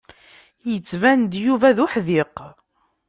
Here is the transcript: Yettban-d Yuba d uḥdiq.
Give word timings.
Yettban-d 0.71 1.33
Yuba 1.45 1.69
d 1.75 1.77
uḥdiq. 1.85 2.35